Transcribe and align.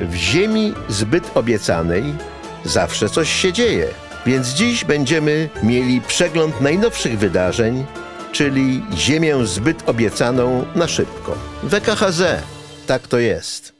W 0.00 0.14
ziemi 0.14 0.74
zbyt 0.88 1.30
obiecanej 1.36 2.04
zawsze 2.64 3.08
coś 3.08 3.32
się 3.32 3.52
dzieje, 3.52 3.88
więc 4.26 4.48
dziś 4.48 4.84
będziemy 4.84 5.48
mieli 5.62 6.00
przegląd 6.00 6.60
najnowszych 6.60 7.18
wydarzeń, 7.18 7.84
czyli 8.32 8.82
ziemię 8.94 9.46
zbyt 9.46 9.88
obiecaną 9.88 10.64
na 10.74 10.88
szybko. 10.88 11.36
WKHZ, 11.62 12.22
tak 12.86 13.08
to 13.08 13.18
jest. 13.18 13.72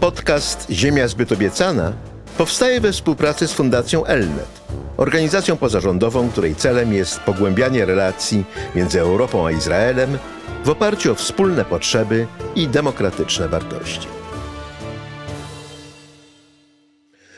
Podcast 0.00 0.66
Ziemia 0.70 1.08
zbyt 1.08 1.32
obiecana 1.32 1.92
powstaje 2.38 2.80
we 2.80 2.92
współpracy 2.92 3.48
z 3.48 3.52
Fundacją 3.52 4.04
Elnet, 4.04 4.60
organizacją 4.96 5.56
pozarządową, 5.56 6.30
której 6.30 6.54
celem 6.54 6.92
jest 6.92 7.20
pogłębianie 7.20 7.84
relacji 7.84 8.44
między 8.74 9.00
Europą 9.00 9.46
a 9.46 9.50
Izraelem 9.50 10.18
w 10.66 10.70
oparciu 10.70 11.12
o 11.12 11.14
wspólne 11.14 11.64
potrzeby 11.64 12.26
i 12.56 12.68
demokratyczne 12.68 13.48
wartości. 13.48 14.08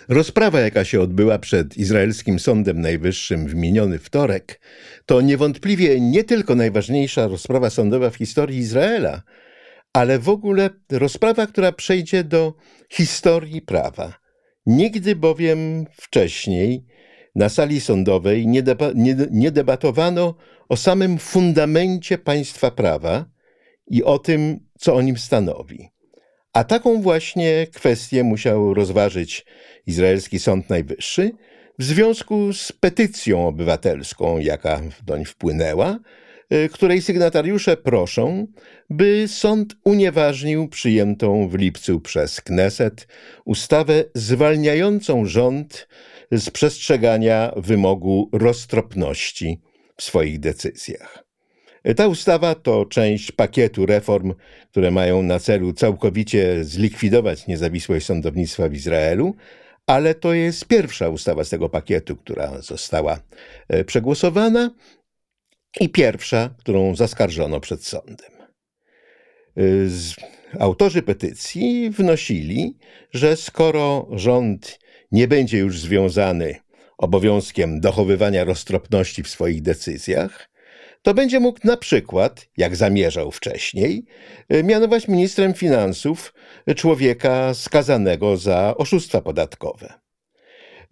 Rozprawa, 0.08 0.60
jaka 0.60 0.84
się 0.84 1.00
odbyła 1.00 1.38
przed 1.38 1.76
izraelskim 1.76 2.38
Sądem 2.38 2.80
Najwyższym 2.80 3.46
w 3.46 3.54
miniony 3.54 3.98
wtorek, 3.98 4.60
to 5.06 5.20
niewątpliwie 5.20 6.00
nie 6.00 6.24
tylko 6.24 6.54
najważniejsza 6.54 7.26
rozprawa 7.26 7.70
sądowa 7.70 8.10
w 8.10 8.16
historii 8.16 8.58
Izraela, 8.58 9.22
ale 9.92 10.18
w 10.18 10.28
ogóle 10.28 10.70
rozprawa, 10.92 11.46
która 11.46 11.72
przejdzie 11.72 12.24
do 12.24 12.54
historii 12.90 13.62
prawa. 13.62 14.18
Nigdy 14.66 15.16
bowiem 15.16 15.86
wcześniej 15.92 16.84
na 17.34 17.48
sali 17.48 17.80
sądowej 17.80 18.46
nie, 18.46 18.62
deba 18.62 18.90
nie, 18.94 19.16
nie 19.30 19.50
debatowano 19.50 20.34
o 20.68 20.76
samym 20.76 21.18
fundamencie 21.18 22.18
państwa 22.18 22.70
prawa 22.70 23.24
i 23.86 24.04
o 24.04 24.18
tym, 24.18 24.60
co 24.78 24.94
o 24.94 25.02
nim 25.02 25.18
stanowi. 25.18 25.88
A 26.52 26.64
taką 26.64 27.02
właśnie 27.02 27.66
kwestię 27.74 28.24
musiał 28.24 28.74
rozważyć 28.74 29.46
izraelski 29.86 30.38
Sąd 30.38 30.70
Najwyższy 30.70 31.30
w 31.78 31.84
związku 31.84 32.52
z 32.52 32.72
petycją 32.72 33.48
obywatelską, 33.48 34.38
jaka 34.38 34.80
doń 35.06 35.24
wpłynęła, 35.24 35.98
y, 36.52 36.68
której 36.68 37.02
sygnatariusze 37.02 37.76
proszą, 37.76 38.46
by 38.90 39.24
sąd 39.28 39.76
unieważnił 39.84 40.68
przyjętą 40.68 41.48
w 41.48 41.54
lipcu 41.54 42.00
przez 42.00 42.40
Kneset 42.40 43.08
ustawę 43.44 44.04
zwalniającą 44.14 45.26
rząd 45.26 45.88
z 46.32 46.50
przestrzegania 46.50 47.52
wymogu 47.56 48.28
roztropności 48.32 49.60
w 49.98 50.02
swoich 50.02 50.40
decyzjach. 50.40 51.24
Ta 51.96 52.08
ustawa 52.08 52.54
to 52.54 52.86
część 52.86 53.32
pakietu 53.32 53.86
reform, 53.86 54.34
które 54.70 54.90
mają 54.90 55.22
na 55.22 55.38
celu 55.38 55.72
całkowicie 55.72 56.64
zlikwidować 56.64 57.46
niezawisłość 57.46 58.06
sądownictwa 58.06 58.68
w 58.68 58.74
Izraelu, 58.74 59.34
ale 59.86 60.14
to 60.14 60.32
jest 60.32 60.64
pierwsza 60.64 61.08
ustawa 61.08 61.44
z 61.44 61.48
tego 61.48 61.68
pakietu, 61.68 62.16
która 62.16 62.60
została 62.60 63.20
e, 63.68 63.84
przegłosowana 63.84 64.70
i 65.80 65.88
pierwsza, 65.88 66.54
którą 66.58 66.96
zaskarżono 66.96 67.60
przed 67.60 67.84
sądem. 67.84 68.32
E, 69.56 69.62
autorzy 70.58 71.02
petycji 71.02 71.90
wnosili, 71.90 72.76
że 73.12 73.36
skoro 73.36 74.08
rząd 74.12 74.78
nie 75.12 75.28
będzie 75.28 75.58
już 75.58 75.80
związany 75.80 76.56
obowiązkiem 76.98 77.80
dochowywania 77.80 78.44
roztropności 78.44 79.22
w 79.22 79.28
swoich 79.28 79.62
decyzjach, 79.62 80.50
to 81.02 81.14
będzie 81.14 81.40
mógł 81.40 81.58
na 81.64 81.76
przykład, 81.76 82.48
jak 82.56 82.76
zamierzał 82.76 83.30
wcześniej, 83.30 84.04
e, 84.48 84.62
mianować 84.62 85.08
ministrem 85.08 85.54
finansów 85.54 86.34
człowieka 86.76 87.54
skazanego 87.54 88.36
za 88.36 88.74
oszustwa 88.76 89.20
podatkowe. 89.20 90.07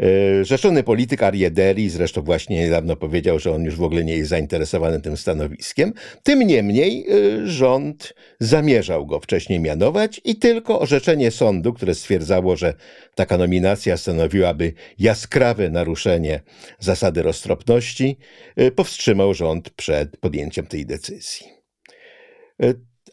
E, 0.02 0.44
rzeczony 0.44 0.82
polityk 0.82 1.22
Ariederi 1.22 1.90
zresztą 1.90 2.22
właśnie 2.22 2.56
niedawno 2.56 2.96
powiedział, 2.96 3.38
że 3.38 3.52
on 3.52 3.64
już 3.64 3.76
w 3.76 3.82
ogóle 3.82 4.04
nie 4.04 4.16
jest 4.16 4.30
zainteresowany 4.30 5.00
tym 5.00 5.16
stanowiskiem. 5.16 5.92
Tym 6.22 6.42
niemniej 6.42 7.06
e, 7.08 7.46
rząd 7.46 8.14
zamierzał 8.40 9.06
go 9.06 9.20
wcześniej 9.20 9.60
mianować 9.60 10.20
i 10.24 10.36
tylko 10.36 10.80
orzeczenie 10.80 11.30
sądu, 11.30 11.72
które 11.72 11.94
stwierdzało, 11.94 12.56
że 12.56 12.74
taka 13.14 13.38
nominacja 13.38 13.96
stanowiłaby 13.96 14.72
jaskrawe 14.98 15.70
naruszenie 15.70 16.40
zasady 16.78 17.22
roztropności, 17.22 18.18
e, 18.56 18.70
powstrzymał 18.70 19.34
rząd 19.34 19.70
przed 19.70 20.16
podjęciem 20.16 20.66
tej 20.66 20.86
decyzji. 20.86 21.46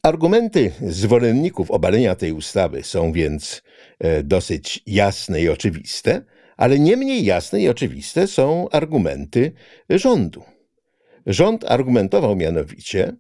Argumenty 0.04 0.72
zwolenników 0.82 1.72
obalenia 1.72 2.16
tej 2.16 2.32
ustawy 2.32 2.84
są 2.84 3.12
więc 3.12 3.62
dosyć 4.24 4.84
jasne 4.88 5.42
i 5.42 5.50
oczywiste, 5.50 6.22
ale 6.58 6.80
nie 6.80 6.98
mniej 6.98 7.26
jasne 7.26 7.62
i 7.62 7.70
oczywiste 7.70 8.28
są 8.28 8.70
argumenty 8.70 9.52
rządu. 9.90 10.44
Rząd 11.26 11.72
argumentował 11.72 12.36
mianowicie, 12.36 13.14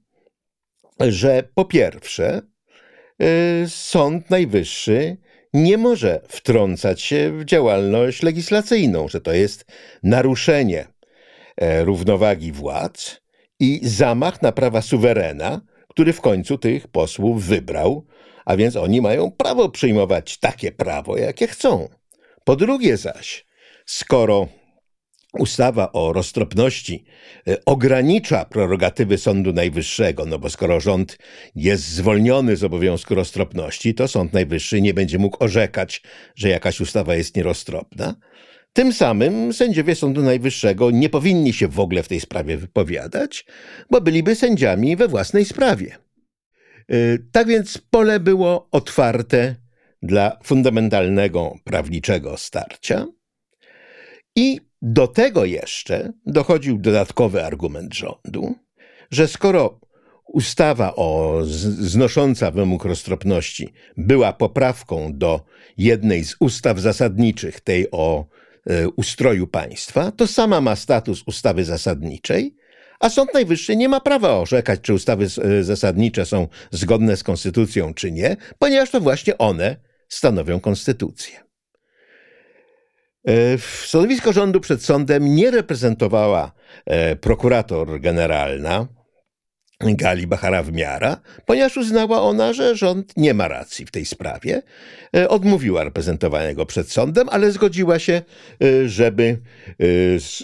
że 0.99 1.43
po 1.55 1.65
pierwsze, 1.65 2.41
y, 3.21 3.69
Sąd 3.69 4.29
Najwyższy 4.29 5.17
nie 5.53 5.77
może 5.77 6.21
wtrącać 6.27 7.01
się 7.01 7.37
w 7.37 7.45
działalność 7.45 8.23
legislacyjną, 8.23 9.07
że 9.07 9.21
to 9.21 9.33
jest 9.33 9.65
naruszenie 10.03 10.87
e, 11.57 11.83
równowagi 11.83 12.51
władz 12.51 13.21
i 13.59 13.79
zamach 13.83 14.41
na 14.41 14.51
prawa 14.51 14.81
suwerena, 14.81 15.61
który 15.87 16.13
w 16.13 16.21
końcu 16.21 16.57
tych 16.57 16.87
posłów 16.87 17.43
wybrał, 17.43 18.05
a 18.45 18.57
więc 18.57 18.75
oni 18.75 19.01
mają 19.01 19.31
prawo 19.31 19.69
przyjmować 19.69 20.37
takie 20.37 20.71
prawo, 20.71 21.17
jakie 21.17 21.47
chcą. 21.47 21.89
Po 22.43 22.55
drugie 22.55 22.97
zaś, 22.97 23.45
skoro 23.85 24.47
ustawa 25.39 25.91
o 25.91 26.13
roztropności 26.13 27.05
e, 27.47 27.65
ogranicza 27.65 28.45
prerogatywy 28.45 29.17
Sądu 29.17 29.53
Najwyższego, 29.53 30.25
no 30.25 30.39
bo 30.39 30.49
skoro 30.49 30.79
rząd 30.79 31.17
jest 31.55 31.83
zwolniony 31.83 32.55
z 32.55 32.63
obowiązku 32.63 33.15
roztropności, 33.15 33.93
to 33.93 34.07
Sąd 34.07 34.33
Najwyższy 34.33 34.81
nie 34.81 34.93
będzie 34.93 35.19
mógł 35.19 35.43
orzekać, 35.43 36.01
że 36.35 36.49
jakaś 36.49 36.81
ustawa 36.81 37.15
jest 37.15 37.35
nieroztropna. 37.35 38.15
Tym 38.73 38.93
samym 38.93 39.53
sędziowie 39.53 39.95
Sądu 39.95 40.21
Najwyższego 40.21 40.91
nie 40.91 41.09
powinni 41.09 41.53
się 41.53 41.67
w 41.67 41.79
ogóle 41.79 42.03
w 42.03 42.07
tej 42.07 42.19
sprawie 42.19 42.57
wypowiadać, 42.57 43.45
bo 43.89 44.01
byliby 44.01 44.35
sędziami 44.35 44.95
we 44.95 45.07
własnej 45.07 45.45
sprawie. 45.45 45.97
E, 46.89 46.95
tak 47.31 47.47
więc 47.47 47.77
pole 47.77 48.19
było 48.19 48.67
otwarte 48.71 49.62
dla 50.03 50.37
fundamentalnego 50.43 51.55
prawniczego 51.63 52.37
starcia. 52.37 53.05
I 54.35 54.59
do 54.81 55.07
tego 55.07 55.45
jeszcze 55.45 56.13
dochodził 56.25 56.77
dodatkowy 56.77 57.45
argument 57.45 57.93
rządu, 57.93 58.55
że 59.11 59.27
skoro 59.27 59.79
ustawa 60.25 60.95
o 60.95 61.39
znosząca 61.79 62.51
wymóg 62.51 62.85
roztropności 62.85 63.73
była 63.97 64.33
poprawką 64.33 65.11
do 65.13 65.41
jednej 65.77 66.23
z 66.23 66.35
ustaw 66.39 66.79
zasadniczych, 66.79 67.61
tej 67.61 67.91
o 67.91 68.25
e, 68.65 68.87
ustroju 68.89 69.47
państwa, 69.47 70.11
to 70.11 70.27
sama 70.27 70.61
ma 70.61 70.75
status 70.75 71.23
ustawy 71.25 71.65
zasadniczej, 71.65 72.55
a 72.99 73.09
Sąd 73.09 73.33
Najwyższy 73.33 73.75
nie 73.75 73.89
ma 73.89 73.99
prawa 73.99 74.39
orzekać, 74.39 74.81
czy 74.81 74.93
ustawy 74.93 75.25
e, 75.25 75.63
zasadnicze 75.63 76.25
są 76.25 76.47
zgodne 76.71 77.17
z 77.17 77.23
konstytucją, 77.23 77.93
czy 77.93 78.11
nie, 78.11 78.37
ponieważ 78.59 78.91
to 78.91 79.01
właśnie 79.01 79.37
one 79.37 79.75
stanowią 80.13 80.59
konstytucję. 80.59 81.43
E, 83.27 83.57
stanowisko 83.85 84.33
rządu 84.33 84.59
przed 84.59 84.83
sądem 84.83 85.35
nie 85.35 85.51
reprezentowała 85.51 86.51
e, 86.85 87.15
prokurator 87.15 87.99
generalna, 87.99 88.87
Gali 89.91 90.27
Bachara-Miara, 90.27 91.17
ponieważ 91.45 91.77
uznała 91.77 92.21
ona, 92.21 92.53
że 92.53 92.75
rząd 92.75 93.17
nie 93.17 93.33
ma 93.33 93.47
racji 93.47 93.85
w 93.85 93.91
tej 93.91 94.05
sprawie. 94.05 94.61
E, 95.15 95.29
odmówiła 95.29 95.83
reprezentowania 95.83 96.53
go 96.53 96.65
przed 96.65 96.91
sądem, 96.91 97.29
ale 97.29 97.51
zgodziła 97.51 97.99
się, 97.99 98.13
e, 98.13 98.89
żeby 98.89 99.37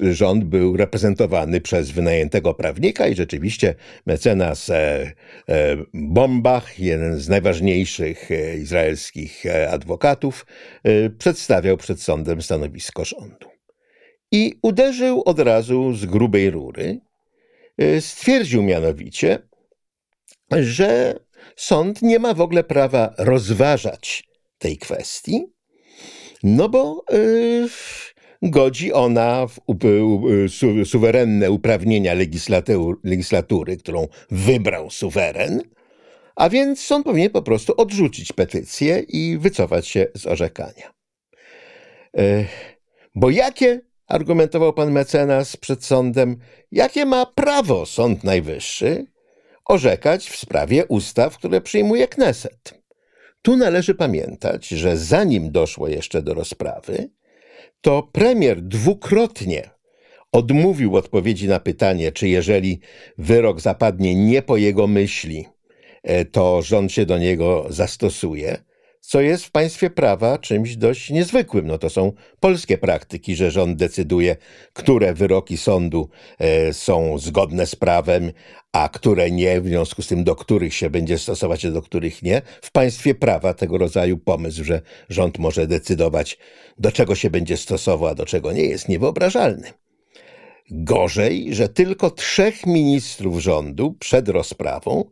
e, 0.01 0.13
rząd 0.13 0.43
był 0.43 0.77
reprezentowany 0.77 1.61
przez 1.61 1.91
wynajętego 1.91 2.53
prawnika 2.53 3.07
i 3.07 3.15
rzeczywiście 3.15 3.75
mecenas 4.05 4.71
Bombach, 5.93 6.79
jeden 6.79 7.19
z 7.19 7.29
najważniejszych 7.29 8.29
izraelskich 8.61 9.43
adwokatów, 9.69 10.45
przedstawiał 11.17 11.77
przed 11.77 12.01
sądem 12.01 12.41
stanowisko 12.41 13.05
rządu. 13.05 13.47
I 14.31 14.59
uderzył 14.61 15.23
od 15.25 15.39
razu 15.39 15.93
z 15.93 16.05
grubej 16.05 16.49
rury, 16.49 16.99
stwierdził 17.99 18.63
mianowicie, 18.63 19.39
że 20.51 21.19
sąd 21.55 22.01
nie 22.01 22.19
ma 22.19 22.33
w 22.33 22.41
ogóle 22.41 22.63
prawa 22.63 23.13
rozważać 23.17 24.23
tej 24.57 24.77
kwestii, 24.77 25.45
no 26.43 26.69
bo 26.69 27.03
y, 27.13 27.67
godzi 28.41 28.93
ona 28.93 29.47
w 29.47 29.59
su, 30.49 30.85
suwerenne 30.85 31.51
uprawnienia 31.51 32.13
legislatury, 33.03 33.77
którą 33.77 34.07
wybrał 34.31 34.89
suweren, 34.89 35.61
a 36.35 36.49
więc 36.49 36.81
sąd 36.81 37.05
powinien 37.05 37.29
po 37.29 37.41
prostu 37.41 37.73
odrzucić 37.77 38.33
petycję 38.33 38.99
i 38.99 39.37
wycofać 39.37 39.87
się 39.87 40.07
z 40.15 40.27
orzekania. 40.27 40.93
Bo 43.15 43.29
jakie, 43.29 43.81
argumentował 44.09 44.73
pan 44.73 44.91
mecenas 44.91 45.57
przed 45.57 45.85
sądem, 45.85 46.37
jakie 46.71 47.05
ma 47.05 47.25
prawo 47.25 47.85
Sąd 47.85 48.23
Najwyższy 48.23 49.05
orzekać 49.65 50.29
w 50.29 50.37
sprawie 50.37 50.85
ustaw, 50.85 51.37
które 51.37 51.61
przyjmuje 51.61 52.07
Kneset? 52.07 52.73
Tu 53.41 53.57
należy 53.57 53.95
pamiętać, 53.95 54.67
że 54.67 54.97
zanim 54.97 55.51
doszło 55.51 55.87
jeszcze 55.87 56.21
do 56.21 56.33
rozprawy, 56.33 57.09
to 57.81 58.03
premier 58.03 58.61
dwukrotnie 58.61 59.69
odmówił 60.31 60.95
odpowiedzi 60.95 61.47
na 61.47 61.59
pytanie, 61.59 62.11
czy 62.11 62.27
jeżeli 62.27 62.79
wyrok 63.17 63.61
zapadnie 63.61 64.15
nie 64.15 64.41
po 64.41 64.57
jego 64.57 64.87
myśli, 64.87 65.45
e, 66.03 66.25
to 66.25 66.61
rząd 66.61 66.91
się 66.91 67.05
do 67.05 67.17
niego 67.17 67.65
zastosuje, 67.69 68.57
co 69.09 69.21
jest 69.21 69.45
w 69.45 69.51
państwie 69.51 69.89
prawa 69.89 70.37
czymś 70.37 70.75
dość 70.75 71.09
niezwykłym. 71.09 71.67
No 71.67 71.77
to 71.77 71.89
są 71.89 72.13
polskie 72.39 72.77
praktyki, 72.77 73.35
że 73.35 73.51
rząd 73.51 73.77
decyduje, 73.77 74.35
które 74.73 75.13
wyroki 75.13 75.57
sądu 75.57 76.09
e, 76.39 76.73
są 76.73 77.17
zgodne 77.17 77.65
z 77.65 77.75
prawem, 77.75 78.31
a 78.71 78.89
które 78.89 79.31
nie, 79.31 79.61
w 79.61 79.65
związku 79.67 80.01
z 80.01 80.07
tym 80.07 80.23
do 80.23 80.35
których 80.35 80.73
się 80.73 80.89
będzie 80.89 81.17
stosować, 81.17 81.65
a 81.65 81.71
do 81.71 81.81
których 81.81 82.23
nie. 82.23 82.41
W 82.61 82.71
państwie 82.71 83.15
prawa 83.15 83.53
tego 83.53 83.77
rodzaju 83.77 84.17
pomysł, 84.17 84.63
że 84.63 84.81
rząd 85.09 85.39
może 85.39 85.67
decydować, 85.67 86.37
do 86.77 86.91
czego 86.91 87.15
się 87.15 87.29
będzie 87.29 87.57
stosował, 87.57 88.09
a 88.09 88.15
do 88.15 88.25
czego 88.25 88.51
nie, 88.51 88.63
jest 88.65 88.89
niewyobrażalny. 88.89 89.73
Gorzej, 90.71 91.55
że 91.55 91.69
tylko 91.69 92.11
trzech 92.11 92.65
ministrów 92.65 93.39
rządu 93.39 93.95
przed 93.99 94.29
rozprawą 94.29 95.05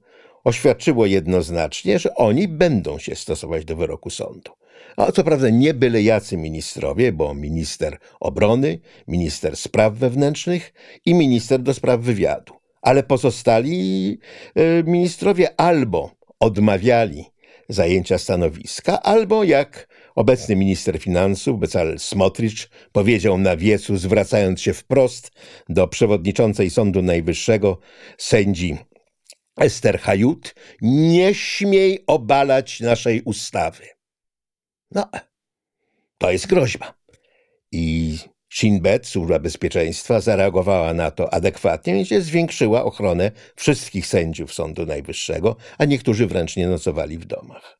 oświadczyło 0.47 1.05
jednoznacznie, 1.05 1.99
że 1.99 2.15
oni 2.15 2.47
będą 2.47 2.99
się 2.99 3.15
stosować 3.15 3.65
do 3.65 3.75
wyroku 3.75 4.09
sądu. 4.09 4.51
A 4.97 5.11
co 5.11 5.23
prawda 5.23 5.49
nie 5.49 5.73
byle 5.73 6.01
jacy 6.01 6.37
ministrowie, 6.37 7.11
bo 7.11 7.33
minister 7.33 7.97
obrony, 8.19 8.79
minister 9.07 9.57
spraw 9.57 9.93
wewnętrznych 9.93 10.73
i 11.05 11.13
minister 11.13 11.59
do 11.59 11.73
spraw 11.73 12.01
wywiadu. 12.01 12.53
Ale 12.81 13.03
pozostali 13.03 14.19
e, 14.55 14.83
ministrowie 14.83 15.61
albo 15.61 16.11
odmawiali 16.39 17.25
zajęcia 17.69 18.17
stanowiska, 18.17 19.01
albo 19.01 19.43
jak 19.43 19.87
obecny 20.15 20.55
minister 20.55 20.99
finansów 20.99 21.59
Bezalel 21.59 21.99
Smotrich 21.99 22.69
powiedział 22.91 23.37
na 23.37 23.57
wiecu, 23.57 23.97
zwracając 23.97 24.61
się 24.61 24.73
wprost 24.73 25.31
do 25.69 25.87
przewodniczącej 25.87 26.69
Sądu 26.69 27.01
Najwyższego, 27.01 27.79
sędzi 28.17 28.77
Ester 29.57 29.99
Hajut, 29.99 30.55
nie 30.81 31.33
śmiej 31.33 32.03
obalać 32.07 32.79
naszej 32.79 33.21
ustawy. 33.21 33.87
No, 34.91 35.09
to 36.17 36.31
jest 36.31 36.47
groźba. 36.47 36.93
I 37.71 38.17
Shin 38.49 38.81
Bet, 38.81 39.07
Służba 39.07 39.39
Bezpieczeństwa, 39.39 40.19
zareagowała 40.19 40.93
na 40.93 41.11
to 41.11 41.33
adekwatnie 41.33 42.01
i 42.01 42.21
zwiększyła 42.21 42.83
ochronę 42.83 43.31
wszystkich 43.55 44.07
sędziów 44.07 44.53
Sądu 44.53 44.85
Najwyższego, 44.85 45.55
a 45.77 45.85
niektórzy 45.85 46.27
wręcz 46.27 46.55
nie 46.55 46.67
nocowali 46.67 47.17
w 47.17 47.25
domach. 47.25 47.77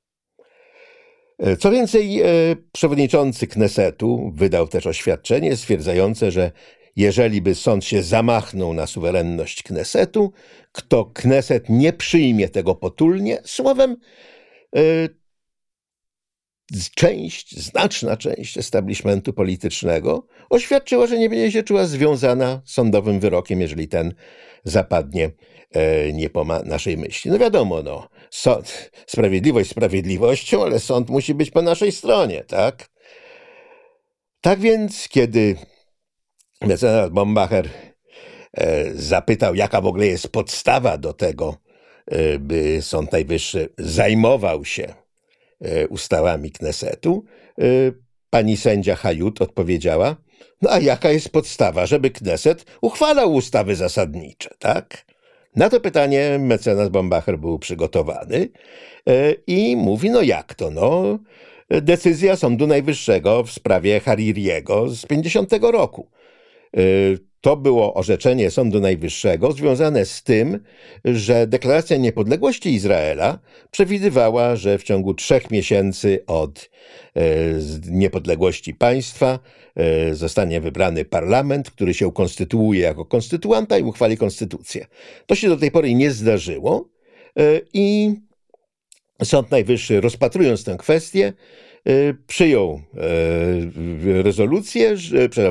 E, 1.40 1.58
co 1.58 1.72
więcej, 1.72 2.22
e, 2.22 2.26
przewodniczący 2.72 3.48
Knesetu 3.48 4.32
wydał 4.36 4.68
też 4.68 4.88
oświadczenie 4.88 5.58
stwierdzające, 5.58 6.32
że 6.32 6.52
jeżeli 6.98 7.42
by 7.42 7.56
sąd 7.56 7.86
się 7.86 8.04
zamachnął 8.04 8.74
na 8.74 8.88
suwerenność 8.88 9.64
Knesetu, 9.64 10.32
kto 10.72 11.06
Kneset 11.06 11.70
nie 11.70 11.94
przyjmie 11.94 12.50
tego 12.50 12.76
potulnie, 12.76 13.42
słowem, 13.46 13.98
e, 14.76 14.80
część, 16.96 17.60
znaczna 17.60 18.18
część 18.18 18.58
establishmentu 18.58 19.34
politycznego 19.34 20.28
oświadczyła, 20.50 21.08
że 21.08 21.18
nie 21.18 21.30
będzie 21.30 21.52
się 21.52 21.64
czuła 21.64 21.86
związana 21.86 22.62
sądowym 22.66 23.20
wyrokiem, 23.20 23.62
jeżeli 23.62 23.88
ten 23.88 24.14
zapadnie 24.64 25.32
e, 25.72 26.14
nie 26.14 26.30
po 26.30 26.46
naszej 26.46 26.98
myśli. 26.98 27.32
No 27.32 27.40
wiadomo, 27.40 27.84
no, 27.84 28.10
sąd, 28.30 28.92
sprawiedliwość 29.08 29.70
sprawiedliwością, 29.70 30.64
ale 30.64 30.80
sąd 30.80 31.10
musi 31.10 31.34
być 31.34 31.52
po 31.52 31.62
naszej 31.62 31.92
stronie, 31.92 32.44
tak? 32.44 32.90
Tak 34.42 34.60
więc, 34.60 35.10
kiedy 35.10 35.56
mecenas 36.62 37.09
Bombacher 37.09 37.69
e, 38.54 38.92
zapytał, 38.94 39.56
jaka 39.56 39.81
w 39.81 39.86
ogóle 39.86 40.07
jest 40.07 40.27
podstawa 40.27 40.98
do 40.98 41.13
tego, 41.13 41.57
e, 42.06 42.39
by 42.39 42.81
Sąd 42.81 43.12
Najwyższy 43.12 43.69
zajmował 43.77 44.65
się 44.65 44.94
E, 45.62 45.88
ustawami 45.88 46.51
Knesetu, 46.51 47.25
pani 48.30 48.57
sędzia 48.57 48.95
Hajut 48.95 49.42
odpowiedziała, 49.42 50.15
no 50.62 50.71
a 50.71 50.80
jaka 50.80 51.12
jest 51.12 51.30
podstawa, 51.30 51.86
żeby 51.86 52.09
Kneset 52.09 52.65
uchwalał 52.81 53.33
ustawy 53.33 53.75
zasadnicze, 53.75 54.50
tak? 54.59 55.06
Na 55.56 55.69
to 55.69 55.80
pytanie 55.80 56.38
mecenas 56.39 56.89
Bombacher 56.89 57.39
był 57.39 57.59
przygotowany 57.59 58.50
i 59.48 59.75
mówi, 59.75 60.09
no 60.09 60.21
jak 60.21 60.56
to, 60.56 60.71
no 60.71 61.19
decyzja 61.69 62.36
Sądu 62.36 62.68
Najwyższego 62.68 63.44
w 63.44 63.51
sprawie 63.51 64.00
Haririego 64.00 64.89
z 64.89 65.06
50 65.06 65.54
roku. 65.62 66.09
To 67.42 67.58
było 67.58 67.94
orzeczenie 67.94 68.52
Sądu 68.52 68.80
Najwyższego 68.80 69.52
związane 69.52 70.06
z 70.06 70.24
tym, 70.24 70.60
że 71.06 71.48
deklaracja 71.48 71.98
niepodległości 71.98 72.74
Izraela 72.74 73.40
przewidywała, 73.72 74.56
że 74.56 74.78
w 74.78 74.84
ciągu 74.84 75.14
trzech 75.14 75.52
miesięcy 75.52 76.24
od 76.28 76.69
e, 77.16 77.22
niepodległości 77.92 78.74
państwa 78.74 79.40
e, 79.75 80.16
zostanie 80.16 80.62
wybrany 80.62 81.06
parlament, 81.06 81.72
który 81.72 81.94
się 81.94 82.08
ukonstytuuje 82.08 82.81
jako 82.81 83.06
konstytuanta 83.06 83.78
i 83.78 83.84
uchwali 83.84 84.18
konstytucję. 84.18 84.86
To 85.25 85.36
się 85.36 85.50
do 85.50 85.58
tej 85.58 85.72
pory 85.72 85.94
nie 85.94 86.12
zdarzyło 86.12 86.90
i 87.74 88.16
Sąd 89.24 89.52
Najwyższy, 89.52 90.02
rozpatrując 90.02 90.64
tę 90.64 90.78
kwestię, 90.80 91.34
Y, 91.34 91.67
przyjął 92.28 92.81
y, 94.07 94.24
rezolucję, 94.24 94.95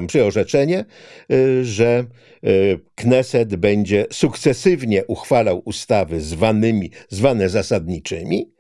przyjął 0.08 0.28
orzeczenie, 0.28 0.84
y, 1.32 1.64
że 1.64 2.04
Kneset 2.94 3.56
będzie 3.56 4.06
sukcesywnie 4.12 5.04
uchwalał 5.04 5.62
ustawy 5.64 6.20
zwanymi, 6.20 6.90
zwane 7.08 7.48
zasadniczymi, 7.48 8.52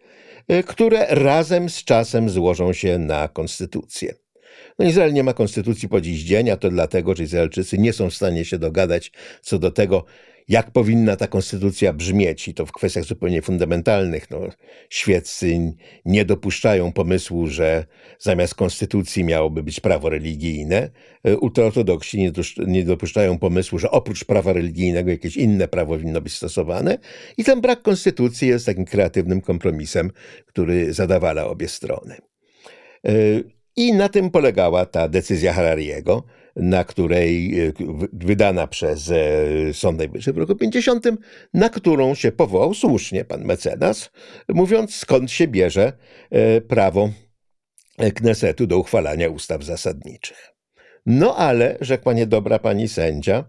które 0.66 1.06
razem 1.08 1.70
z 1.70 1.84
czasem 1.84 2.30
złożą 2.30 2.72
się 2.72 2.98
na 2.98 3.28
konstytucję. 3.28 4.14
No 4.78 4.86
Izrael 4.86 5.12
nie 5.12 5.24
ma 5.24 5.32
konstytucji 5.32 5.88
po 5.88 6.00
dziś 6.00 6.22
dzień, 6.22 6.50
a 6.50 6.56
to 6.56 6.70
dlatego, 6.70 7.14
że 7.14 7.22
Izraelczycy 7.22 7.78
nie 7.78 7.92
są 7.92 8.10
w 8.10 8.14
stanie 8.14 8.44
się 8.44 8.58
dogadać 8.58 9.12
co 9.42 9.58
do 9.58 9.70
tego, 9.70 10.04
jak 10.48 10.70
powinna 10.70 11.16
ta 11.16 11.26
konstytucja 11.26 11.92
brzmieć 11.92 12.48
i 12.48 12.54
to 12.54 12.66
w 12.66 12.72
kwestiach 12.72 13.04
zupełnie 13.04 13.42
fundamentalnych. 13.42 14.30
No, 14.30 14.40
świeccy 14.90 15.74
nie 16.04 16.24
dopuszczają 16.24 16.92
pomysłu, 16.92 17.46
że 17.46 17.86
zamiast 18.18 18.54
konstytucji 18.54 19.24
miałoby 19.24 19.62
być 19.62 19.80
prawo 19.80 20.08
religijne. 20.08 20.90
E, 21.24 21.36
ultraortodoksi 21.36 22.32
nie 22.66 22.84
dopuszczają 22.84 23.38
pomysłu, 23.38 23.78
że 23.78 23.90
oprócz 23.90 24.24
prawa 24.24 24.52
religijnego 24.52 25.10
jakieś 25.10 25.36
inne 25.36 25.68
prawo 25.68 25.92
powinno 25.92 26.20
być 26.20 26.32
stosowane. 26.32 26.98
I 27.36 27.44
ten 27.44 27.60
brak 27.60 27.82
konstytucji 27.82 28.48
jest 28.48 28.66
takim 28.66 28.84
kreatywnym 28.84 29.40
kompromisem, 29.40 30.10
który 30.46 30.92
zadawala 30.92 31.46
obie 31.46 31.68
strony. 31.68 32.16
E, 33.04 33.12
I 33.76 33.92
na 33.92 34.08
tym 34.08 34.30
polegała 34.30 34.86
ta 34.86 35.08
decyzja 35.08 35.52
Harariego, 35.52 36.24
na 36.56 36.84
której 36.84 37.60
e, 37.60 37.72
wydana 38.12 38.66
przez 38.66 39.10
e, 39.10 39.74
Sąd 39.74 39.98
Najwyższy 39.98 40.32
w 40.32 40.38
roku 40.38 40.54
50, 40.54 41.06
na 41.54 41.68
którą 41.68 42.14
się 42.14 42.32
powołał 42.32 42.74
słusznie 42.74 43.24
pan 43.24 43.44
mecenas, 43.44 44.10
mówiąc 44.48 44.94
skąd 44.94 45.30
się 45.30 45.48
bierze 45.48 45.92
e, 46.30 46.60
prawo 46.60 47.10
Knesetu 48.14 48.66
do 48.66 48.78
uchwalania 48.78 49.28
ustaw 49.28 49.64
zasadniczych. 49.64 50.54
No 51.06 51.36
ale, 51.36 51.78
rzekła 51.80 52.12
niedobra 52.12 52.58
pani 52.58 52.88
sędzia, 52.88 53.44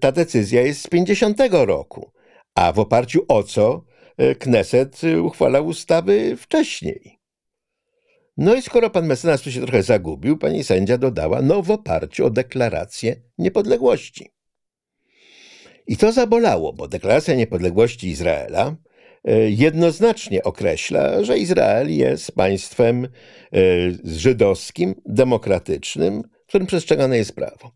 ta 0.00 0.12
decyzja 0.12 0.62
jest 0.62 0.82
z 0.82 0.86
50 0.86 1.38
roku, 1.50 2.12
a 2.54 2.72
w 2.72 2.78
oparciu 2.78 3.24
o 3.28 3.42
co 3.42 3.84
Kneset 4.38 5.00
uchwalał 5.22 5.66
ustawy 5.66 6.36
wcześniej. 6.36 7.19
No 8.36 8.54
i 8.54 8.62
skoro 8.62 8.90
pan 8.90 9.06
mecenas 9.06 9.42
tu 9.42 9.52
się 9.52 9.60
trochę 9.60 9.82
zagubił, 9.82 10.38
pani 10.38 10.64
sędzia 10.64 10.98
dodała, 10.98 11.42
no 11.42 11.62
w 11.62 11.70
oparciu 11.70 12.26
o 12.26 12.30
deklarację 12.30 13.16
niepodległości. 13.38 14.30
I 15.86 15.96
to 15.96 16.12
zabolało, 16.12 16.72
bo 16.72 16.88
deklaracja 16.88 17.34
niepodległości 17.34 18.08
Izraela 18.08 18.76
e, 19.24 19.50
jednoznacznie 19.50 20.42
określa, 20.42 21.24
że 21.24 21.38
Izrael 21.38 21.96
jest 21.96 22.32
państwem 22.32 23.04
e, 23.04 23.08
żydowskim, 24.04 24.94
demokratycznym, 25.06 26.22
w 26.44 26.48
którym 26.48 26.66
przestrzegane 26.66 27.16
jest 27.16 27.34
prawo. 27.34 27.70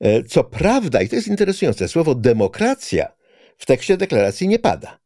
E, 0.00 0.22
co 0.22 0.44
prawda, 0.44 1.02
i 1.02 1.08
to 1.08 1.16
jest 1.16 1.28
interesujące, 1.28 1.88
słowo 1.88 2.14
demokracja 2.14 3.12
w 3.58 3.66
tekście 3.66 3.96
deklaracji 3.96 4.48
nie 4.48 4.58
pada 4.58 5.03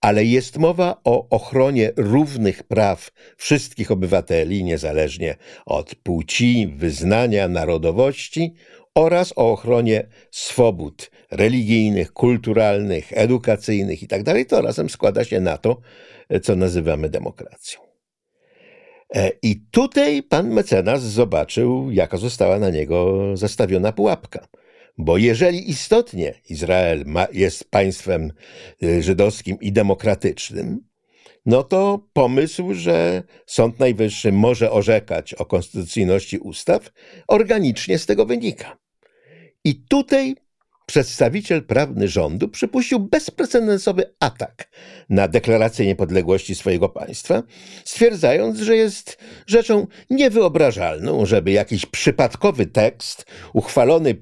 ale 0.00 0.24
jest 0.24 0.58
mowa 0.58 1.00
o 1.04 1.28
ochronie 1.28 1.92
równych 1.96 2.62
praw 2.62 3.10
wszystkich 3.36 3.90
obywateli, 3.90 4.64
niezależnie 4.64 5.36
od 5.66 5.94
płci, 5.94 6.74
wyznania, 6.76 7.48
narodowości 7.48 8.54
oraz 8.94 9.32
o 9.36 9.52
ochronie 9.52 10.06
swobód 10.30 11.10
religijnych, 11.30 12.12
kulturalnych, 12.12 13.12
edukacyjnych 13.14 14.02
itd. 14.02 14.34
Tak 14.34 14.48
to 14.48 14.62
razem 14.62 14.90
składa 14.90 15.24
się 15.24 15.40
na 15.40 15.58
to, 15.58 15.80
co 16.42 16.56
nazywamy 16.56 17.08
demokracją. 17.08 17.80
E, 19.14 19.30
I 19.42 19.60
tutaj 19.70 20.22
pan 20.22 20.50
mecenas 20.50 21.02
zobaczył, 21.02 21.90
jaka 21.90 22.16
została 22.16 22.58
na 22.58 22.70
niego 22.70 23.16
zastawiona 23.36 23.92
pułapka. 23.92 24.48
Bo 24.98 25.18
jeżeli 25.18 25.70
istotnie 25.70 26.34
Izrael 26.50 27.04
ma, 27.06 27.26
jest 27.32 27.70
państwem 27.70 28.32
y, 28.82 29.02
żydowskim 29.02 29.56
i 29.60 29.72
demokratycznym, 29.72 30.88
no 31.46 31.62
to 31.62 32.08
pomysł, 32.12 32.74
że 32.74 33.22
Sąd 33.46 33.78
Najwyższy 33.78 34.32
może 34.32 34.70
orzekać 34.70 35.34
o 35.34 35.46
konstytucyjności 35.46 36.38
ustaw, 36.38 36.92
organicznie 37.28 37.98
z 37.98 38.06
tego 38.06 38.26
wynika. 38.26 38.78
I 39.64 39.74
tutaj 39.74 40.36
przedstawiciel 40.88 41.62
prawny 41.62 42.08
rządu 42.08 42.48
przypuścił 42.48 42.98
bezprecedensowy 43.00 44.14
atak 44.20 44.68
na 45.08 45.28
deklarację 45.28 45.86
niepodległości 45.86 46.54
swojego 46.54 46.88
państwa, 46.88 47.42
stwierdzając, 47.84 48.58
że 48.58 48.76
jest 48.76 49.18
rzeczą 49.46 49.86
niewyobrażalną, 50.10 51.26
żeby 51.26 51.50
jakiś 51.50 51.86
przypadkowy 51.86 52.66
tekst 52.66 53.26
uchwalony 53.52 54.14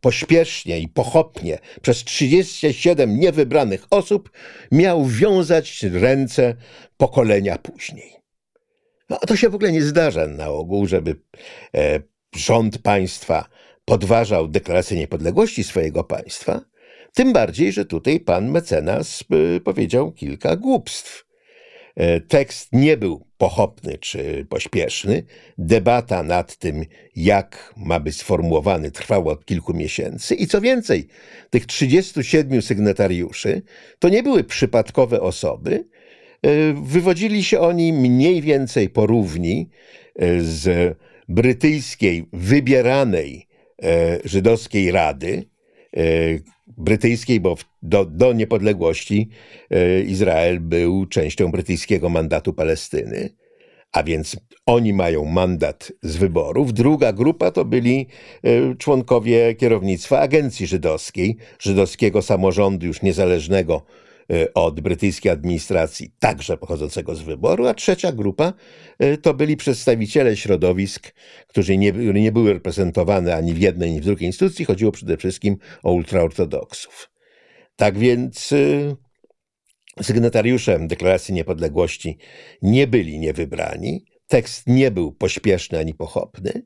pośpiesznie 0.00 0.78
i 0.78 0.88
pochopnie 0.88 1.58
przez 1.82 2.04
37 2.04 3.18
niewybranych 3.20 3.86
osób 3.90 4.30
miał 4.72 5.04
wiązać 5.04 5.82
ręce 5.82 6.54
pokolenia 6.96 7.58
później. 7.58 8.12
No, 9.10 9.18
to 9.18 9.36
się 9.36 9.48
w 9.48 9.54
ogóle 9.54 9.72
nie 9.72 9.82
zdarza 9.82 10.26
na 10.26 10.48
ogół, 10.48 10.86
żeby 10.86 11.16
e, 11.74 12.00
rząd 12.36 12.78
państwa 12.78 13.48
podważał 13.86 14.48
deklarację 14.48 14.98
niepodległości 14.98 15.64
swojego 15.64 16.04
państwa, 16.04 16.60
tym 17.14 17.32
bardziej, 17.32 17.72
że 17.72 17.84
tutaj 17.84 18.20
pan 18.20 18.50
mecenas 18.50 19.24
y, 19.56 19.60
powiedział 19.60 20.12
kilka 20.12 20.56
głupstw. 20.56 21.26
E, 21.96 22.20
tekst 22.20 22.68
nie 22.72 22.96
był 22.96 23.26
pochopny 23.38 23.98
czy 23.98 24.46
pośpieszny. 24.48 25.22
Debata 25.58 26.22
nad 26.22 26.56
tym, 26.56 26.84
jak 27.16 27.74
ma 27.76 28.00
być 28.00 28.16
sformułowany, 28.16 28.90
trwała 28.90 29.32
od 29.32 29.44
kilku 29.44 29.74
miesięcy. 29.74 30.34
I 30.34 30.46
co 30.46 30.60
więcej, 30.60 31.06
tych 31.50 31.66
37 31.66 32.62
sygnatariuszy 32.62 33.62
to 33.98 34.08
nie 34.08 34.22
były 34.22 34.44
przypadkowe 34.44 35.20
osoby. 35.20 35.84
E, 36.42 36.72
wywodzili 36.82 37.44
się 37.44 37.60
oni 37.60 37.92
mniej 37.92 38.42
więcej 38.42 38.88
porówni 38.88 39.70
e, 40.16 40.40
z 40.40 40.96
brytyjskiej, 41.28 42.28
wybieranej 42.32 43.45
żydowskiej 44.24 44.90
Rady 44.90 45.44
e, 45.96 46.02
brytyjskiej, 46.66 47.40
bo 47.40 47.56
do, 47.82 48.04
do 48.04 48.32
niepodległości 48.32 49.28
e, 49.70 50.00
Izrael 50.00 50.60
był 50.60 51.06
częścią 51.06 51.50
brytyjskiego 51.50 52.08
mandatu 52.08 52.52
Palestyny, 52.52 53.30
a 53.92 54.02
więc 54.02 54.36
oni 54.66 54.92
mają 54.92 55.24
mandat 55.24 55.92
z 56.02 56.16
wyborów. 56.16 56.72
Druga 56.72 57.12
grupa 57.12 57.50
to 57.50 57.64
byli 57.64 58.06
członkowie 58.78 59.54
kierownictwa 59.54 60.20
agencji 60.20 60.66
żydowskiej, 60.66 61.36
żydowskiego 61.58 62.22
samorządu 62.22 62.86
już 62.86 63.02
niezależnego 63.02 63.82
E, 63.82 64.05
od 64.54 64.80
brytyjskiej 64.80 65.32
administracji, 65.32 66.12
także 66.18 66.56
pochodzącego 66.56 67.14
z 67.14 67.22
wyboru, 67.22 67.66
a 67.66 67.74
trzecia 67.74 68.12
grupa 68.12 68.52
e, 68.98 69.16
to 69.16 69.34
byli 69.34 69.56
przedstawiciele 69.56 70.36
środowisk, 70.36 71.12
którzy 71.46 71.76
nie, 71.76 71.92
nie 71.92 72.32
były 72.32 72.52
reprezentowane 72.52 73.36
ani 73.36 73.54
w 73.54 73.58
jednej, 73.58 73.90
ani 73.90 74.00
w 74.00 74.04
drugiej 74.04 74.26
instytucji. 74.26 74.64
Chodziło 74.64 74.92
przede 74.92 75.16
wszystkim 75.16 75.56
o 75.82 75.92
ultraortodoksów. 75.92 77.10
Tak 77.76 77.98
więc 77.98 78.52
e, 78.52 78.96
sygnatariuszem 80.02 80.88
Deklaracji 80.88 81.34
Niepodległości 81.34 82.18
nie 82.62 82.86
byli 82.86 83.18
niewybrani, 83.18 84.04
tekst 84.26 84.66
nie 84.66 84.90
był 84.90 85.12
pośpieszny 85.12 85.78
ani 85.78 85.94
pochopny, 85.94 86.62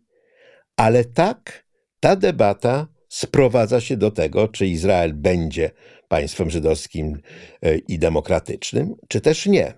ale 0.76 1.04
tak 1.04 1.66
ta 2.00 2.16
debata 2.16 2.86
sprowadza 3.10 3.80
się 3.80 3.96
do 3.96 4.10
tego, 4.10 4.48
czy 4.48 4.66
Izrael 4.66 5.14
będzie 5.14 5.70
państwem 6.08 6.50
żydowskim 6.50 7.18
e, 7.62 7.78
i 7.78 7.98
demokratycznym, 7.98 8.94
czy 9.08 9.20
też 9.20 9.46
nie. 9.46 9.74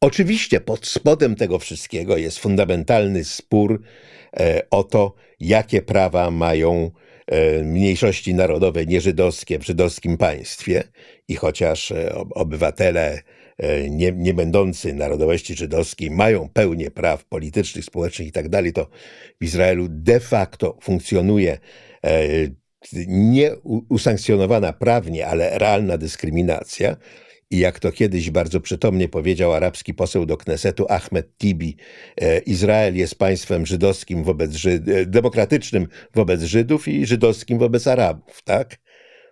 Oczywiście 0.00 0.60
pod 0.60 0.86
spodem 0.86 1.36
tego 1.36 1.58
wszystkiego 1.58 2.16
jest 2.16 2.38
fundamentalny 2.38 3.24
spór 3.24 3.82
e, 4.36 4.62
o 4.70 4.84
to, 4.84 5.14
jakie 5.40 5.82
prawa 5.82 6.30
mają 6.30 6.90
e, 7.26 7.64
mniejszości 7.64 8.34
narodowe 8.34 8.86
nieżydowskie 8.86 9.58
w 9.58 9.66
żydowskim 9.66 10.16
państwie 10.16 10.84
i 11.28 11.36
chociaż 11.36 11.92
obywatele 12.30 13.22
nie, 13.90 14.12
nie 14.12 14.34
będący 14.34 14.94
narodowości 14.94 15.54
żydowskiej 15.54 16.10
mają 16.10 16.48
pełnię 16.48 16.90
praw 16.90 17.24
politycznych, 17.24 17.84
społecznych 17.84 18.28
i 18.28 18.32
tak 18.32 18.46
to 18.74 18.88
w 19.40 19.44
Izraelu 19.44 19.86
de 19.88 20.20
facto 20.20 20.78
funkcjonuje 20.82 21.58
nie 23.06 23.56
usankcjonowana 23.88 24.72
prawnie, 24.72 25.26
ale 25.26 25.58
realna 25.58 25.98
dyskryminacja. 25.98 26.96
I 27.50 27.58
jak 27.58 27.78
to 27.78 27.92
kiedyś 27.92 28.30
bardzo 28.30 28.60
przytomnie 28.60 29.08
powiedział 29.08 29.52
arabski 29.52 29.94
poseł 29.94 30.26
do 30.26 30.36
Knesetu 30.36 30.86
Ahmed 30.88 31.36
Tibi, 31.38 31.76
e, 32.16 32.38
Izrael 32.38 32.96
jest 32.96 33.14
państwem 33.14 33.66
żydowskim 33.66 34.24
wobec 34.24 34.52
Żyd 34.52 34.88
e, 34.88 35.06
demokratycznym 35.06 35.88
wobec 36.14 36.42
Żydów 36.42 36.88
i 36.88 37.06
żydowskim 37.06 37.58
wobec 37.58 37.86
Arabów, 37.86 38.42
tak? 38.42 38.76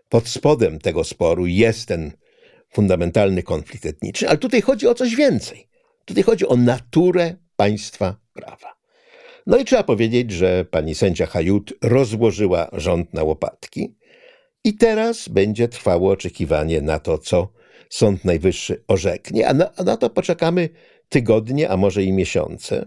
Pod 0.09 0.29
spodem 0.29 0.79
tego 0.79 1.05
sporu 1.05 1.47
jest 1.47 1.89
ten 1.89 2.13
fundamentalny 2.71 3.43
konflikt 3.43 3.87
etniczny, 3.87 4.29
ale 4.29 4.39
tutaj 4.39 4.61
chodzi 4.61 4.87
o 4.87 4.95
coś 4.95 5.15
więcej. 5.15 5.69
Tutaj 6.05 6.23
chodzi 6.23 6.47
o 6.47 6.57
naturę 6.57 7.37
państwa 7.57 8.17
prawa. 8.33 8.78
No 9.49 9.59
i 9.59 9.65
trzeba 9.65 9.83
powiedzieć, 9.83 10.31
że 10.31 10.65
pani 10.65 10.95
sędzia 10.95 11.27
Hajut 11.27 11.75
rozłożyła 11.83 12.69
rząd 12.73 13.15
na 13.15 13.23
łopatki 13.23 13.95
i 14.65 14.75
teraz 14.75 15.29
będzie 15.29 15.69
trwało 15.69 16.13
oczekiwanie 16.13 16.81
na 16.81 16.99
to, 16.99 17.19
co 17.19 17.49
Sąd 17.91 18.25
Najwyższy 18.25 18.85
orzeknie, 18.89 19.49
a 19.49 19.55
na, 19.55 19.71
a 19.77 19.83
na 19.83 19.97
to 19.97 20.11
poczekamy 20.11 20.69
tygodnie, 21.09 21.71
a 21.71 21.77
może 21.77 22.03
i 22.03 22.13
miesiące. 22.13 22.85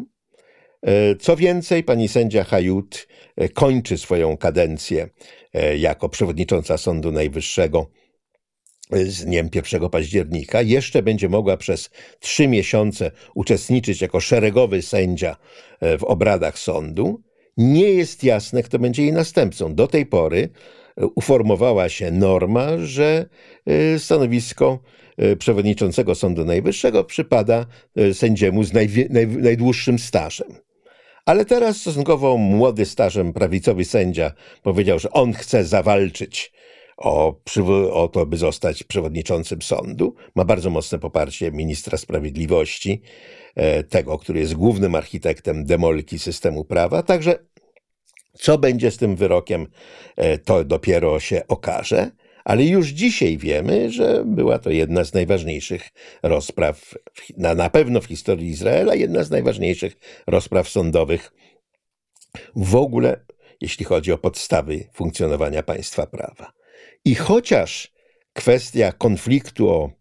E, 0.82 1.16
co 1.16 1.36
więcej, 1.36 1.84
pani 1.84 2.08
sędzia 2.08 2.44
Hajut 2.44 3.08
e, 3.36 3.50
kończy 3.50 3.98
swoją 3.98 4.38
kadencję 4.38 5.10
e, 5.54 5.78
jako 5.78 6.10
przewodnicząca 6.10 6.78
Sądu 6.78 7.12
Najwyższego 7.12 7.88
z 8.92 9.26
dniem 9.26 9.50
1 9.56 9.90
października. 9.90 10.62
Jeszcze 10.62 11.04
będzie 11.04 11.30
mogła 11.30 11.58
przez 11.58 11.90
trzy 12.20 12.48
miesiące 12.48 13.12
uczestniczyć 13.36 14.02
jako 14.02 14.20
szeregowy 14.20 14.82
sędzia 14.82 15.38
e, 15.80 15.98
w 15.98 16.04
obradach 16.04 16.60
sądu. 16.60 17.22
Nie 17.58 17.90
jest 17.90 18.24
jasne, 18.24 18.64
kto 18.64 18.80
będzie 18.80 19.04
jej 19.04 19.14
następcą. 19.14 19.76
Do 19.76 19.88
tej 19.88 20.06
pory 20.06 20.50
e, 20.98 21.06
uformowała 21.06 21.90
się 21.90 22.12
norma, 22.12 22.68
że 22.78 23.26
e, 23.66 24.00
stanowisko 24.00 24.80
przewodniczącego 25.40 26.16
Sądu 26.16 26.46
Najwyższego 26.46 27.04
przypada 27.04 27.66
sędziemu 28.14 28.64
z 28.64 28.74
najdłuższym 29.42 30.00
stażem. 30.00 30.48
Ale 31.26 31.46
teraz 31.46 31.78
stosunkowo 31.78 32.38
młody 32.38 32.86
stażem 32.86 33.34
prawicowy 33.34 33.86
sędzia 33.86 34.32
powiedział, 34.64 35.00
że 35.00 35.12
on 35.12 35.34
chce 35.34 35.66
zawalczyć 35.66 36.54
o, 37.02 37.42
o 37.92 38.08
to, 38.08 38.26
by 38.26 38.38
zostać 38.38 38.84
przewodniczącym 38.84 39.62
sądu. 39.62 40.16
Ma 40.36 40.46
bardzo 40.46 40.70
mocne 40.70 41.00
poparcie 41.00 41.52
ministra 41.52 41.98
sprawiedliwości, 41.98 43.02
e, 43.56 43.84
tego, 43.84 44.18
który 44.18 44.40
jest 44.40 44.54
głównym 44.54 44.96
architektem 44.96 45.66
demolki 45.66 46.20
systemu 46.20 46.66
prawa. 46.66 47.04
Także 47.04 47.40
co 48.34 48.58
będzie 48.58 48.92
z 48.92 48.98
tym 48.98 49.16
wyrokiem, 49.16 49.68
e, 50.16 50.38
to 50.38 50.64
dopiero 50.64 51.20
się 51.20 51.42
okaże. 51.48 52.12
Ale 52.44 52.64
już 52.64 52.88
dzisiaj 52.88 53.38
wiemy, 53.38 53.92
że 53.92 54.24
była 54.26 54.60
to 54.60 54.70
jedna 54.70 55.04
z 55.04 55.14
najważniejszych 55.14 55.90
rozpraw, 56.24 56.94
na, 57.38 57.56
na 57.56 57.70
pewno 57.70 58.02
w 58.02 58.06
historii 58.06 58.50
Izraela, 58.50 58.96
jedna 58.96 59.24
z 59.24 59.32
najważniejszych 59.32 59.98
rozpraw 60.28 60.70
sądowych 60.70 61.34
w 62.56 62.76
ogóle, 62.76 63.26
jeśli 63.62 63.86
chodzi 63.86 64.12
o 64.12 64.18
podstawy 64.18 64.90
funkcjonowania 64.94 65.64
państwa 65.64 66.08
prawa. 66.08 66.61
I 67.06 67.16
chociaż 67.16 67.92
kwestia 68.34 68.92
konfliktu 68.92 69.70
o 69.70 69.92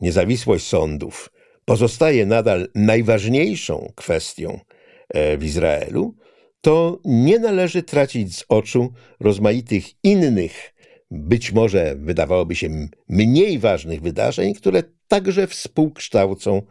niezawisłość 0.00 0.66
sądów 0.66 1.30
pozostaje 1.64 2.26
nadal 2.26 2.68
najważniejszą 2.74 3.92
kwestią 3.94 4.60
e, 5.08 5.36
w 5.36 5.44
Izraelu, 5.44 6.14
to 6.60 6.98
nie 7.04 7.38
należy 7.38 7.82
tracić 7.82 8.36
z 8.36 8.44
oczu 8.48 8.92
rozmaitych 9.20 9.84
innych 10.04 10.74
być 11.10 11.52
może 11.52 11.94
wydawałoby 11.96 12.56
się 12.56 12.88
mniej 13.08 13.58
ważnych 13.58 14.00
wydarzeń, 14.00 14.54
które 14.54 14.82
także 15.08 15.46
współkształcą, 15.46 16.62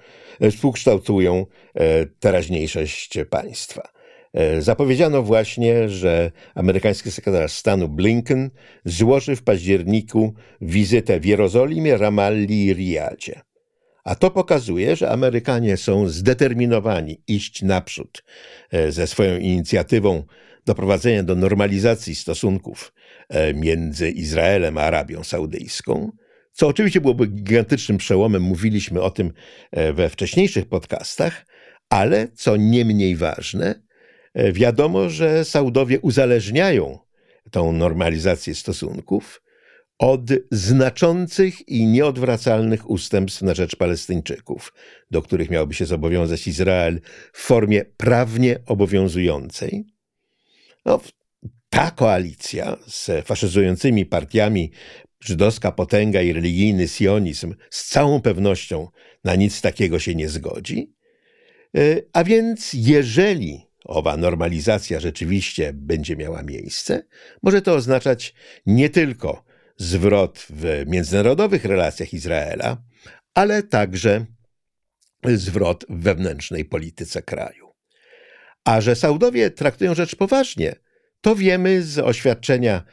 współkształtują 0.52 1.46
teraźniejszość 2.20 3.18
państwa. 3.30 4.01
Zapowiedziano 4.60 5.24
właśnie, 5.24 5.90
że 5.90 6.32
amerykański 6.56 7.12
sekretarz 7.12 7.52
stanu 7.52 7.90
Blinken 7.90 8.50
złoży 8.86 9.36
w 9.36 9.44
październiku 9.44 10.34
wizytę 10.62 11.20
w 11.20 11.26
Jerozolimie, 11.26 11.98
Ramalli 11.98 12.66
i 12.66 12.74
Riyadzie. 12.74 13.42
A 14.04 14.16
to 14.16 14.32
pokazuje, 14.32 14.96
że 14.96 15.10
Amerykanie 15.10 15.78
są 15.78 16.08
zdeterminowani 16.08 17.22
iść 17.28 17.62
naprzód 17.62 18.24
e, 18.72 18.92
ze 18.92 19.08
swoją 19.08 19.38
inicjatywą 19.38 20.24
doprowadzenia 20.66 21.24
do 21.24 21.36
normalizacji 21.36 22.16
stosunków 22.16 22.94
e, 23.30 23.54
między 23.54 24.10
Izraelem 24.10 24.78
a 24.78 24.82
Arabią 24.82 25.24
Saudyjską, 25.24 26.12
co 26.52 26.68
oczywiście 26.68 27.02
byłoby 27.02 27.28
gigantycznym 27.28 27.98
przełomem, 27.98 28.42
mówiliśmy 28.42 29.02
o 29.02 29.10
tym 29.10 29.34
e, 29.72 29.94
we 29.94 30.10
wcześniejszych 30.10 30.66
podcastach, 30.66 31.46
ale 31.90 32.28
co 32.28 32.58
nie 32.58 32.86
mniej 32.86 33.16
ważne, 33.16 33.82
wiadomo, 34.36 35.10
że 35.10 35.46
Saudowie 35.46 36.00
uzależniają 36.00 37.00
tą 37.52 37.72
normalizację 37.72 38.56
stosunków 38.56 39.42
od 40.02 40.22
znaczących 40.52 41.70
i 41.70 41.86
nieodwracalnych 41.86 42.90
ustępstw 42.90 43.42
na 43.42 43.54
rzecz 43.54 43.76
Palestyńczyków, 43.76 44.74
do 45.12 45.22
których 45.22 45.50
miałby 45.50 45.74
się 45.74 45.86
zobowiązać 45.86 46.48
Izrael 46.48 47.02
w 47.34 47.42
formie 47.42 47.86
prawnie 47.98 48.60
obowiązującej. 48.66 49.86
No, 50.86 51.02
ta 51.70 51.92
koalicja 51.92 52.78
z 52.88 53.26
faszyzującymi 53.26 54.06
partiami 54.06 54.72
żydowska 55.20 55.72
potęga 55.72 56.22
i 56.22 56.34
religijny 56.34 56.88
sionizm 56.88 57.56
z 57.70 57.86
całą 57.90 58.22
pewnością 58.22 58.88
na 59.24 59.36
nic 59.36 59.62
takiego 59.62 60.00
się 60.00 60.16
nie 60.16 60.30
zgodzi. 60.30 60.94
E, 61.78 62.02
a 62.14 62.24
więc 62.24 62.74
jeżeli 62.74 63.71
owa 63.86 64.18
normalizacja 64.18 65.00
rzeczywiście 65.00 65.74
będzie 65.74 66.16
miała 66.16 66.44
miejsce, 66.44 67.04
może 67.44 67.62
to 67.62 67.74
oznaczać 67.74 68.34
nie 68.66 68.90
tylko 68.90 69.44
zwrot 69.78 70.46
w 70.50 70.84
międzynarodowych 70.88 71.66
relacjach 71.66 72.14
Izraela, 72.14 72.78
ale 73.34 73.64
także 73.64 74.26
zwrot 75.24 75.86
w 75.90 76.02
wewnętrznej 76.04 76.66
polityce 76.66 77.22
kraju. 77.22 77.72
A 78.66 78.82
że 78.82 78.96
Saudowie 78.96 79.52
traktują 79.52 79.96
rzecz 79.96 80.16
poważnie, 80.16 80.76
to 81.22 81.36
wiemy 81.36 81.82
z 81.82 82.00
oświadczenia 82.00 82.84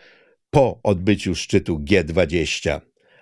po 0.50 0.80
odbyciu 0.82 1.34
szczytu 1.34 1.78
G20 1.78 2.80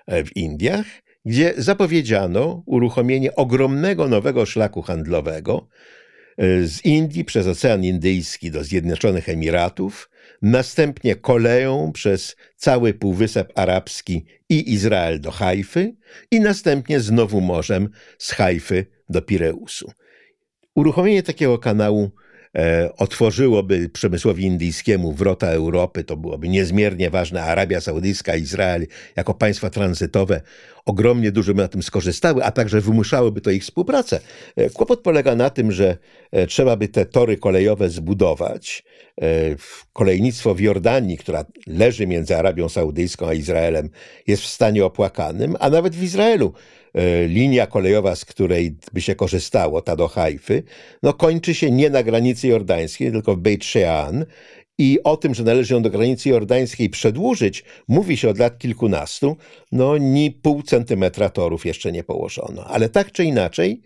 w 0.08 0.36
Indiach, 0.36 0.86
gdzie 1.24 1.54
zapowiedziano 1.56 2.62
uruchomienie 2.66 3.34
ogromnego 3.34 4.08
nowego 4.08 4.46
szlaku 4.46 4.82
handlowego 4.82 5.68
z 6.38 6.84
Indii 6.84 7.24
przez 7.24 7.46
Ocean 7.46 7.84
Indyjski 7.84 8.50
do 8.50 8.64
Zjednoczonych 8.64 9.28
Emiratów, 9.28 10.10
następnie 10.42 11.16
koleją 11.16 11.92
przez 11.92 12.36
cały 12.56 12.94
Półwysep 12.94 13.52
Arabski 13.58 14.24
i 14.48 14.72
Izrael 14.72 15.20
do 15.20 15.30
Hajfy 15.30 15.94
i 16.30 16.40
następnie 16.40 17.00
znowu 17.00 17.40
morzem 17.40 17.88
z 18.18 18.32
Hajfy 18.32 18.86
do 19.08 19.22
Pireusu. 19.22 19.92
Uruchomienie 20.74 21.22
takiego 21.22 21.58
kanału 21.58 22.10
otworzyłoby 22.96 23.88
przemysłowi 23.88 24.44
indyjskiemu 24.44 25.12
wrota 25.12 25.46
Europy, 25.46 26.04
to 26.04 26.16
byłoby 26.16 26.48
niezmiernie 26.48 27.10
ważne. 27.10 27.42
Arabia 27.42 27.80
Saudyjska, 27.80 28.36
Izrael 28.36 28.86
jako 29.16 29.34
państwa 29.34 29.70
tranzytowe 29.70 30.40
ogromnie 30.86 31.32
dużo 31.32 31.54
by 31.54 31.62
na 31.62 31.68
tym 31.68 31.82
skorzystały, 31.82 32.44
a 32.44 32.50
także 32.50 32.80
wymuszałyby 32.80 33.40
to 33.40 33.50
ich 33.50 33.62
współpracę. 33.62 34.20
E, 34.56 34.70
kłopot 34.70 35.00
polega 35.00 35.34
na 35.34 35.50
tym, 35.50 35.72
że 35.72 35.96
e, 36.32 36.46
trzeba 36.46 36.76
by 36.76 36.88
te 36.88 37.06
tory 37.06 37.36
kolejowe 37.36 37.88
zbudować. 37.88 38.84
Kolejnictwo 39.92 40.54
w 40.54 40.60
Jordanii, 40.60 41.18
która 41.18 41.44
leży 41.66 42.06
między 42.06 42.36
Arabią 42.36 42.68
Saudyjską 42.68 43.28
a 43.28 43.34
Izraelem, 43.34 43.90
jest 44.26 44.42
w 44.42 44.46
stanie 44.46 44.84
opłakanym, 44.84 45.56
a 45.60 45.70
nawet 45.70 45.94
w 45.94 46.02
Izraelu 46.02 46.52
E, 46.85 46.85
linia 47.26 47.66
kolejowa, 47.66 48.16
z 48.16 48.24
której 48.24 48.76
by 48.92 49.00
się 49.00 49.14
korzystało, 49.14 49.82
ta 49.82 49.96
do 49.96 50.08
Hajfy, 50.08 50.62
no 51.02 51.12
kończy 51.12 51.54
się 51.54 51.70
nie 51.70 51.90
na 51.90 52.02
granicy 52.02 52.48
jordańskiej, 52.48 53.12
tylko 53.12 53.36
w 53.36 53.38
Beit 53.38 53.64
Shean. 53.64 54.26
I 54.78 54.98
o 55.04 55.16
tym, 55.16 55.34
że 55.34 55.44
należy 55.44 55.74
ją 55.74 55.82
do 55.82 55.90
granicy 55.90 56.28
jordańskiej 56.28 56.90
przedłużyć, 56.90 57.64
mówi 57.88 58.16
się 58.16 58.28
od 58.28 58.38
lat 58.38 58.58
kilkunastu, 58.58 59.36
no 59.72 59.98
ni 59.98 60.30
pół 60.30 60.62
centymetra 60.62 61.30
torów 61.30 61.66
jeszcze 61.66 61.92
nie 61.92 62.04
położono. 62.04 62.64
Ale 62.64 62.88
tak 62.88 63.12
czy 63.12 63.24
inaczej, 63.24 63.82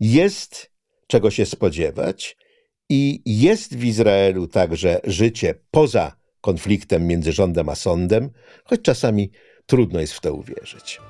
jest 0.00 0.70
czego 1.06 1.30
się 1.30 1.46
spodziewać 1.46 2.36
i 2.88 3.22
jest 3.26 3.76
w 3.76 3.84
Izraelu 3.84 4.48
także 4.48 5.00
życie 5.04 5.54
poza 5.70 6.16
konfliktem 6.40 7.06
między 7.06 7.32
rządem 7.32 7.68
a 7.68 7.74
sądem, 7.74 8.30
choć 8.64 8.82
czasami 8.82 9.30
trudno 9.66 10.00
jest 10.00 10.12
w 10.12 10.20
to 10.20 10.34
uwierzyć. 10.34 11.00